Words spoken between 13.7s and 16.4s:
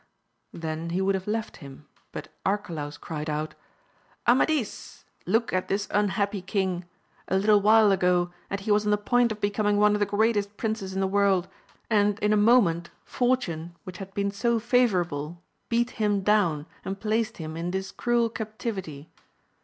which had been so favourable, beat him